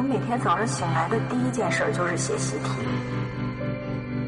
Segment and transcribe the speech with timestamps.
[0.00, 2.70] 我每天早上醒来的第一件事就是写习题，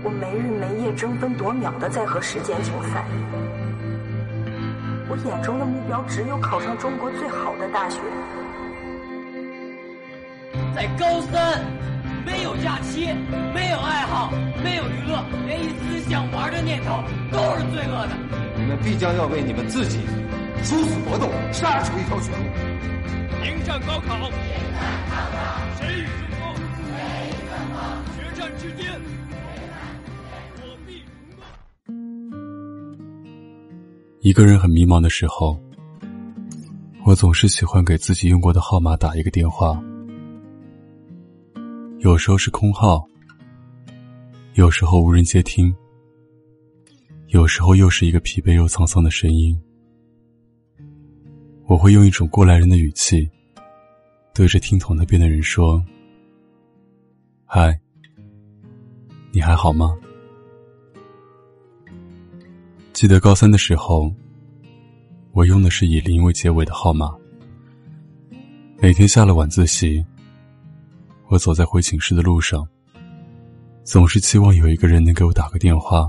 [0.05, 3.03] 我没日没夜、争分夺秒的在和时间竞赛。
[5.09, 8.03] 我眼中的目标只有考上中国最好的大学。
[10.77, 11.65] 在高三，
[12.27, 13.09] 没有假期，
[13.55, 14.31] 没有爱好，
[14.63, 17.03] 没有娱乐，连一丝想玩的念头
[17.33, 18.13] 都是罪恶的。
[18.59, 20.01] 你们必将要为你们自己
[20.65, 22.72] 殊死搏斗，杀出一条血路。
[23.45, 24.31] 迎战高考，
[25.77, 26.55] 谁与争锋？
[28.17, 29.01] 决战之间，
[30.59, 31.43] 我必成功。
[34.21, 35.61] 一个人很迷茫的时候，
[37.05, 39.83] 我总是喜欢给自己用过的号码打一个电话。
[41.99, 43.05] 有时候是空号，
[44.55, 45.75] 有时候无人接听，
[47.29, 49.61] 有时候又是一个疲惫又沧桑的声音。
[51.73, 53.27] 我会用一种过来人的语气，
[54.35, 55.83] 对着听筒那边的人说
[57.49, 57.81] ：“嗨，
[59.31, 59.97] 你还好吗？”
[62.93, 64.15] 记得高三的时候，
[65.33, 67.11] 我用的是以零为结尾的号码。
[68.79, 70.05] 每天下了晚自习，
[71.29, 72.69] 我走在回寝室的路上，
[73.83, 76.07] 总是期望有一个人能给我打个电话，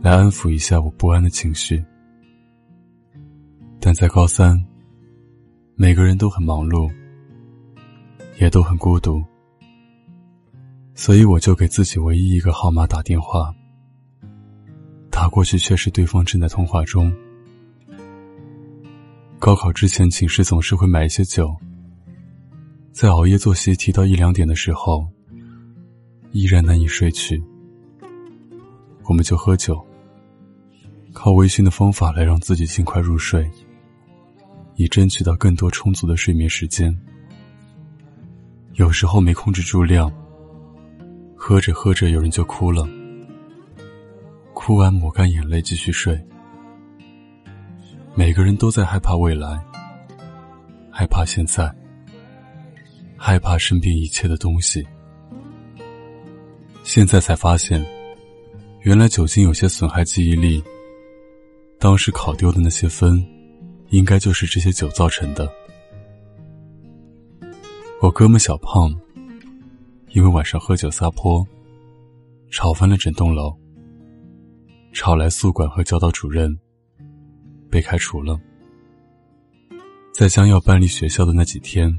[0.00, 1.84] 来安抚一下我不安的情绪。
[3.86, 4.58] 但在高三，
[5.74, 6.90] 每个人都很忙碌，
[8.40, 9.22] 也都很孤独，
[10.94, 13.54] 所以我就给自己唯一一个号码打电话。
[15.10, 17.14] 打过去却是对方正在通话中。
[19.38, 21.54] 高考之前，寝室总是会买一些酒，
[22.90, 25.06] 在熬夜做习题到一两点的时候，
[26.32, 27.44] 依然难以睡去，
[29.02, 29.86] 我们就喝酒，
[31.12, 33.46] 靠微醺的方法来让自己尽快入睡。
[34.76, 36.96] 以争取到更多充足的睡眠时间。
[38.74, 40.12] 有时候没控制住量，
[41.36, 42.88] 喝着喝着有人就哭了，
[44.52, 46.20] 哭完抹干眼泪继续睡。
[48.14, 49.64] 每个人都在害怕未来，
[50.90, 51.72] 害怕现在，
[53.16, 54.84] 害怕身边一切的东西。
[56.82, 57.84] 现在才发现，
[58.82, 60.62] 原来酒精有些损害记忆力。
[61.78, 63.24] 当时考丢的那些分。
[63.94, 65.48] 应该就是这些酒造成的。
[68.00, 68.92] 我哥们小胖，
[70.08, 71.46] 因为晚上喝酒撒泼，
[72.50, 73.56] 吵翻了整栋楼，
[74.92, 76.58] 吵来宿管和教导主任，
[77.70, 78.36] 被开除了。
[80.12, 81.96] 在将要搬离学校的那几天，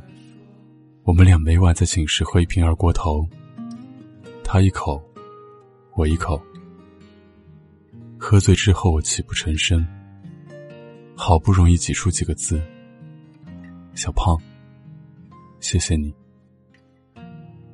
[1.03, 3.25] 我们俩每晚在寝室喝一瓶二锅头，
[4.43, 5.01] 他一口，
[5.93, 6.41] 我一口。
[8.17, 9.85] 喝醉之后，我泣不成声。
[11.15, 12.61] 好不容易挤出几个字
[13.95, 14.37] ：“小胖，
[15.59, 16.13] 谢谢你。”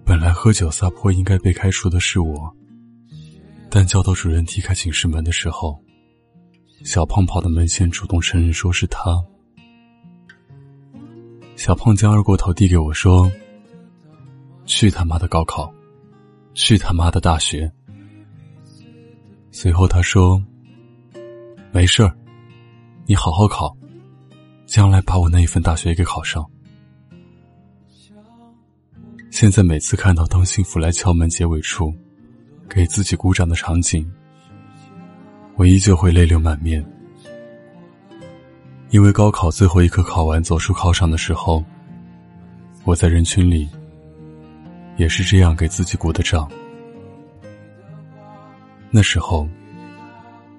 [0.06, 2.56] 本来喝酒撒泼应该被开除的是我，
[3.70, 5.82] 但教导主任踢开寝室门的时候，
[6.84, 9.22] 小胖跑到门前主动承认说是他。
[11.56, 13.32] 小胖将二锅头递给我说
[14.66, 15.74] ：“去他妈的高考，
[16.54, 17.72] 去他妈的大学。”
[19.52, 20.42] 随后他说
[21.74, 22.16] ：“没事儿。”
[23.12, 23.76] 你好好考，
[24.66, 26.50] 将来把我那一份大学也给考上。
[29.30, 31.94] 现在每次看到当幸福来敲门结尾处，
[32.70, 34.10] 给自己鼓掌的场景，
[35.58, 36.82] 我依旧会泪流满面。
[38.92, 41.62] 因为高考最后一科考完走出考场的时候，
[42.86, 43.68] 我在人群里，
[44.96, 46.50] 也是这样给自己鼓的掌。
[48.90, 49.46] 那时候，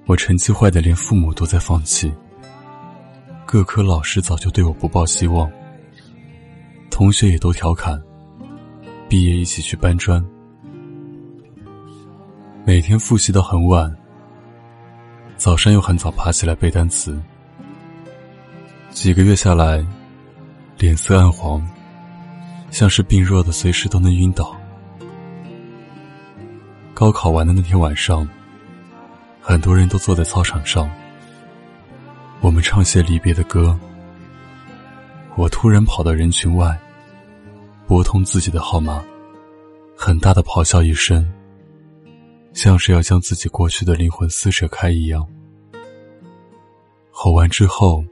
[0.04, 2.12] 我成绩坏的连父母都在放弃。
[3.52, 5.52] 各科老师早就对我不抱希望，
[6.90, 8.02] 同学也都调侃，
[9.10, 10.24] 毕业一起去搬砖，
[12.64, 13.94] 每天复习到很晚，
[15.36, 17.22] 早上又很早爬起来背单词，
[18.88, 19.86] 几个月下来，
[20.78, 21.62] 脸色暗黄，
[22.70, 24.56] 像是病弱的随时都能晕倒。
[26.94, 28.26] 高考完的那天晚上，
[29.42, 30.90] 很多人都坐在操场上。
[32.42, 33.78] 我们唱些离别的歌。
[35.36, 36.76] 我突然跑到人群外，
[37.86, 39.02] 拨通自己的号码，
[39.96, 41.24] 很大的咆哮一声，
[42.52, 45.24] 像是要将自己过去的灵魂撕扯开一样。
[47.12, 48.04] 吼完之后，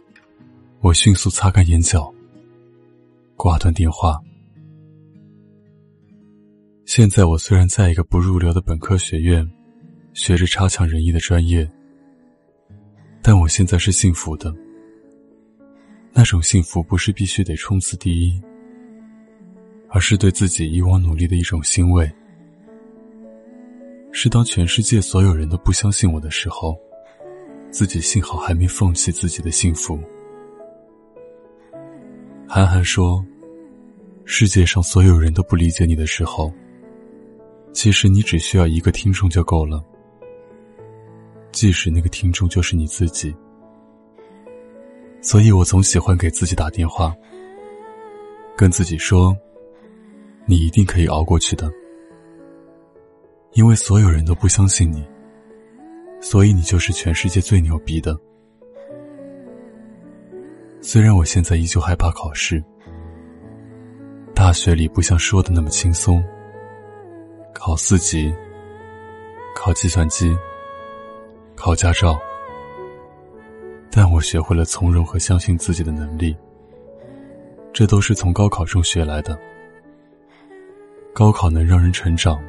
[0.81, 2.15] 我迅速擦干眼角，
[3.35, 4.17] 挂断电话。
[6.87, 9.45] 现在我虽然在一个不入流的本科学院，
[10.15, 11.69] 学着差强人意的专业。
[13.33, 14.53] 但我现在是幸福的，
[16.13, 18.43] 那种幸福不是必须得冲刺第一，
[19.89, 22.11] 而是对自己以往努力的一种欣慰。
[24.11, 26.77] 是当全世界所有人都不相信我的时候，
[27.71, 29.97] 自己幸好还没放弃自己的幸福。
[32.49, 33.25] 韩寒说
[34.27, 36.53] ：“世界上所有人都不理解你的时候，
[37.73, 39.81] 其实你只需要一个听众就够了，
[41.53, 43.35] 即使那个听众就是你自己。”
[45.23, 47.15] 所以我总喜欢给自己打电话，
[48.57, 49.37] 跟自己说
[50.47, 51.71] ：“你一定可以熬过去的。”
[53.53, 55.05] 因为所有人都不相信你，
[56.21, 58.17] 所以你就是全世界最牛逼的。
[60.81, 62.63] 虽然我现在依旧害怕考试，
[64.35, 66.25] 大学里不像说的那么轻松，
[67.53, 68.33] 考四级、
[69.55, 70.35] 考计算机、
[71.61, 72.19] 考驾照，
[73.91, 76.35] 但我学会了从容和相信自己的能力，
[77.71, 79.39] 这都是从高考中学来的。
[81.13, 82.43] 高考能让人成长。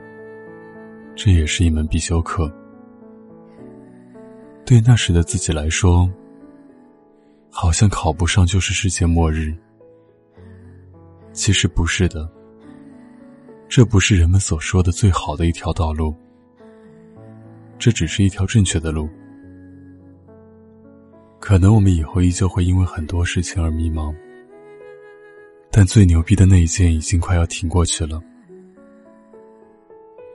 [1.13, 2.49] 这也是一门必修课。
[4.65, 6.09] 对那时的自己来说，
[7.49, 9.53] 好像考不上就是世界末日。
[11.33, 12.31] 其实不是的，
[13.67, 16.15] 这不是人们所说的最好的一条道路，
[17.81, 19.09] 这只是一条正确的路。
[21.39, 24.13] 可能我们以后依旧会因为很多事情而迷茫，
[25.71, 28.21] 但最牛逼的那一件已经快要挺过去了。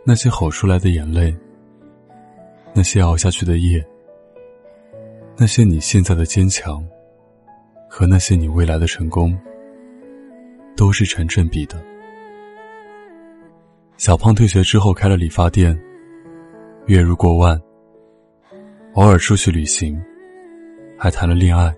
[0.04, 1.32] 那些吼出来的眼泪，
[2.74, 3.86] 那些熬下去的夜，
[5.36, 6.84] 那些你现在的坚强，
[7.88, 9.38] 和那些你未来的成功，
[10.76, 11.80] 都是成正比的。
[13.98, 15.80] 小胖退学之后开了理发店，
[16.86, 17.60] 月入过万，
[18.94, 20.00] 偶尔出去旅行，
[20.96, 21.74] 还谈了恋爱。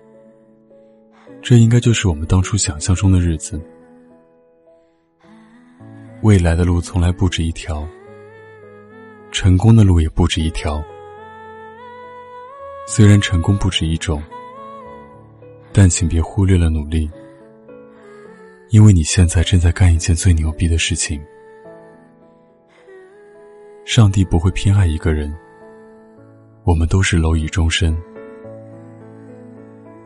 [1.41, 3.59] 这应该就是我们当初想象中的日子。
[6.21, 7.87] 未来的路从来不止一条。
[9.31, 10.83] 成功的路也不止一条，
[12.87, 14.21] 虽然成功不止一种，
[15.71, 17.09] 但请别忽略了努力，
[18.69, 21.19] 因为你现在正在干一件最牛逼的事情。
[23.89, 25.35] 上帝不会偏爱一个人，
[26.63, 27.97] 我们都是蝼蚁终身。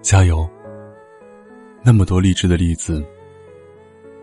[0.02, 0.50] 加油！
[1.84, 3.06] 那么多励志的例子，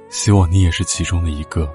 [0.09, 1.71] 希望你也是其中的一个。